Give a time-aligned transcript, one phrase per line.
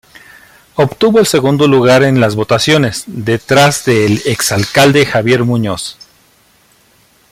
[0.77, 5.95] Obtuvo el segundo lugar en las votaciones, detrás del ex alcalde Xavier Muñoz.